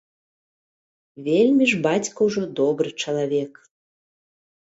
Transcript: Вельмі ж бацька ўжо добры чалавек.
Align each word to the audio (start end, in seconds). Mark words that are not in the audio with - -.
Вельмі 1.27 1.67
ж 1.71 1.79
бацька 1.85 2.17
ўжо 2.29 2.41
добры 2.61 2.89
чалавек. 3.05 3.53